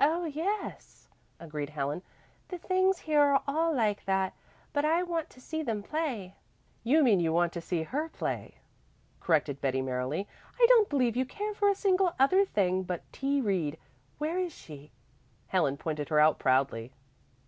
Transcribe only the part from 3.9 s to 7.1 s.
that, but I want to see them play." "You